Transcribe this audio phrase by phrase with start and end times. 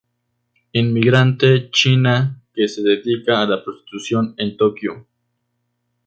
[0.71, 5.05] Inmigrante china que se dedica a la prostitución en Tokio.